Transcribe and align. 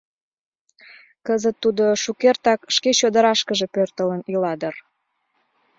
Кызыт 1.25 1.55
тудо 1.63 1.85
шукертак 2.03 2.59
шке 2.75 2.91
чодырашкыже 2.99 3.67
пӧртылын 3.73 4.21
ила 4.33 4.53
дыр. 4.61 4.75